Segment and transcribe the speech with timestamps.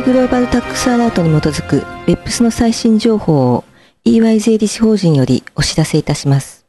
[0.00, 3.64] EY グローバルタックスアラートに基づく BEPS の最新情報を
[4.06, 6.64] EY 税理士法人よりお知らせいたします。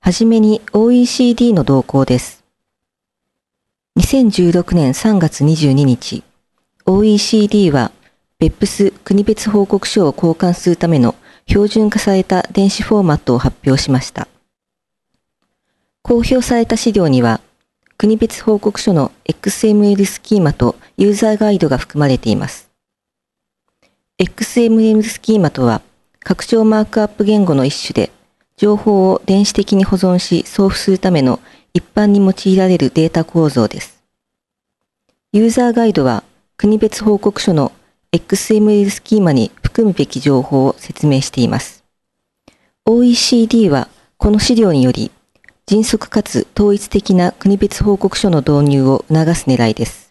[0.00, 2.42] はじめに OECD の動向です。
[4.00, 6.24] 2016年3月22日、
[6.86, 7.92] OECD は
[8.40, 11.14] BEPS 国別報告書を交換するための
[11.46, 14.26] 標準化された電子フォーマットを発表しました。
[16.02, 17.40] 公表された資料には、
[17.96, 22.68] 国別報告書の XML スキーマとユーザーガイドが含まれています。
[24.18, 25.80] XML スキーマとは、
[26.18, 28.10] 拡張マークアップ言語の一種で、
[28.56, 31.38] 情報を電子的に保存し送付するための
[31.72, 34.02] 一般に用いられるデータ構造です。
[35.32, 36.24] ユーザーガイドは
[36.56, 37.70] 国別報告書の
[38.10, 41.84] XML スキーマに含むべき情報を説明しています。
[42.86, 43.86] OECD は
[44.16, 45.12] この資料により
[45.66, 50.07] 迅速かつ統一的な国別報告書の導入を促す狙いです。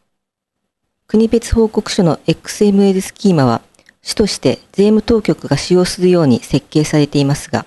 [1.10, 3.62] 国別報告書の XML スキーマは
[4.02, 7.66] 主として税務当局が使用するように設計されていますが、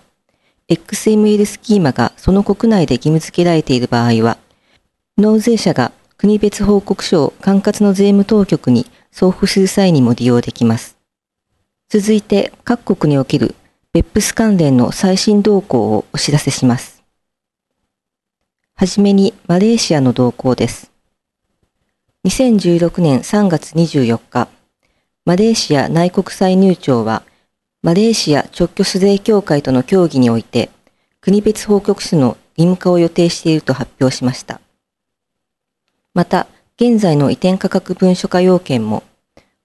[0.68, 4.36] XML スキーマがその国内で義務付けられている場合は、
[5.16, 10.98] 納税者が国別報告書を管轄の税務当局に送付する際にも利用できます。
[11.88, 13.54] 続いて各国における
[13.94, 17.02] BEPS 関連の最新動向をお知らせします。
[18.74, 20.89] はじめにマレーシアの動向です。
[22.22, 24.48] 2016年3月24日、
[25.24, 27.22] マレーシア内国歳入庁は、
[27.82, 30.68] マレーシア直居税協会との協議において、
[31.22, 34.60] 国別報告書の義務化を予定していると発表しました。
[36.12, 39.02] また、現在の移転価格文書化要件も、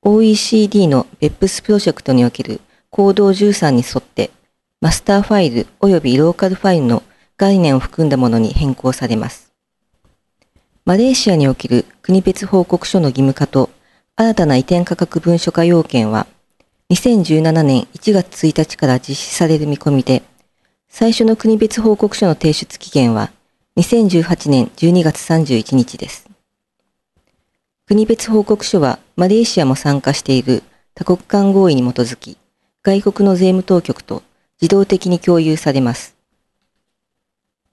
[0.01, 4.31] OECD の BEPS プロジェクトにおける行動13に沿って、
[4.79, 7.03] マスターファイル及びローカルファイルの
[7.35, 9.54] 概念を含んだものに変更されます。
[10.87, 13.71] マレーシアにおける国別報告書の義務化と
[14.15, 16.27] 新たな移転価格文書化要件は、
[16.91, 20.21] 2017年1月1日から実施される見込みで、
[20.87, 23.31] 最初の国別報告書の提出期限は
[23.77, 26.29] 2018年12月31日です。
[27.87, 30.61] 国別報告書はマレーシアも参加している
[30.93, 32.37] 多国間合意に基づき、
[32.83, 34.21] 外国の税務当局と
[34.61, 36.15] 自動的に共有されます。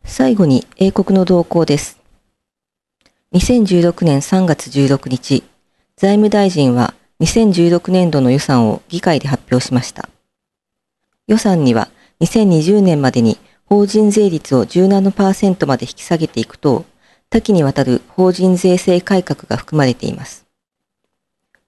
[0.03, 2.02] 最後に英国の動向です。
[3.33, 5.43] 2016年3月16日、
[5.97, 10.11] 財務大臣は2016年度の予算を議会で発表しました。
[11.29, 11.89] 予算には
[12.21, 16.85] 2020年までに法人税率を17%まで引き下げていくと、
[17.31, 20.45] 多岐にわたる法人税制改革が含まれています。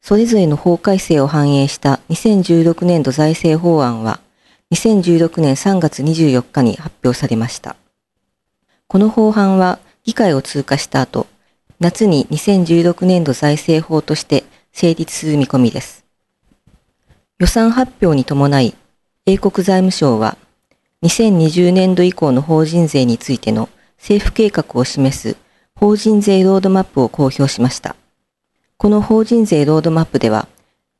[0.02, 4.20] それぞれの法改正を反映した2016年度財政法案は、
[4.70, 7.76] 2016年3月24日に発表されました。
[8.86, 11.26] この法案は議会を通過した後、
[11.84, 16.06] 夏に2016年度財政法として成立する見込みです。
[17.38, 18.74] 予算発表に伴い、
[19.26, 20.38] 英国財務省は
[21.02, 23.68] 2020年度以降の法人税についての
[23.98, 25.36] 政府計画を示す
[25.78, 27.96] 法人税ロードマップを公表しました。
[28.78, 30.48] この法人税ロードマップでは、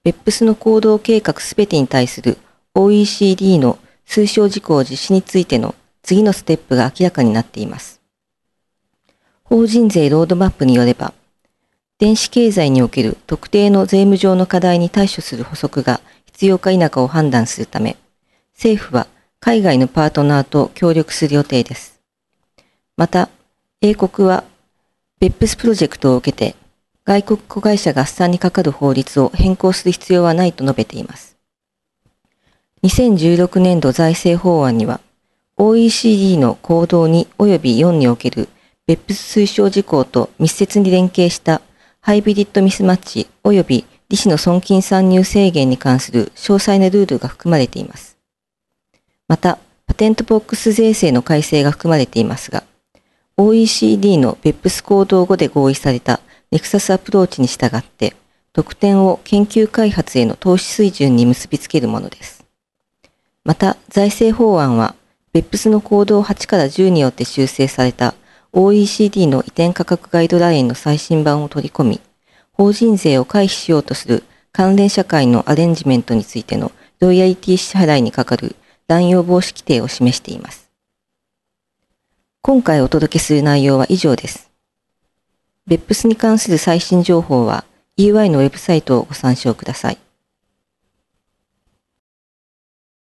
[0.05, 2.37] BEPS の行動計画すべてに対する
[2.75, 8.03] OECD の推奨事項実施についての次のステップが明らかになっています。
[9.44, 11.12] 法人税ロードマップによれば、
[11.99, 17.97] 電子経済における特定の税務上の課題に対処する補足が必要か否かを判断するため、
[18.54, 19.06] 政府は
[19.41, 22.00] 海外のパートナーと協力する予定です。
[22.97, 23.28] また、
[23.83, 24.44] 英国は
[25.21, 26.56] BEPS プロジェクトを受けて
[27.04, 31.37] 外国子会社合算にかかる法律を変更する必要はないと述べています。
[32.83, 35.00] 2016年度財政法案には
[35.59, 38.49] OECD の行動2及び4における
[38.87, 41.62] BEPS 推奨事項と密接に連携した
[42.00, 48.19] ハイブリッドミスマッチ及び利子の損金参入制限に関する詳細なルールが含まれています。
[49.27, 52.63] また、パテントボックス税制の改正が含まれていますが、
[53.39, 56.21] OECD の BEPS 行動後で合意された
[56.51, 58.15] ネクサスアプローチに従って、
[58.53, 62.45] 得点を研究開発への投資水準に結びつけるものです。
[63.45, 64.95] また、財政法案は、
[65.33, 68.15] BEPS の行動8から10によって修正された
[68.56, 72.01] OECD の移転価格ガイドラインの最新版を取り込み、
[72.53, 74.22] 法人税を回避しようとする
[74.53, 76.71] 関連社会のアレンジメントについての
[77.01, 78.54] ロイヤリティ支払いにかかる
[78.86, 80.71] 乱用防止規定を示しています。
[82.42, 84.53] 今回お届けする内容は以上です。
[85.66, 87.65] 別府スに関する最新情報は
[87.97, 89.98] EY のウェブサイトをご参照ください。